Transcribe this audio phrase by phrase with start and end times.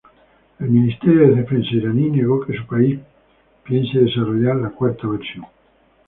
[0.59, 2.99] El ministerio de defensa iraní negó que su país
[3.63, 5.45] piense desarrollar la cuarta versión.